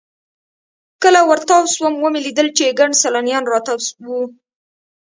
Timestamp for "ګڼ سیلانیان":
2.79-3.43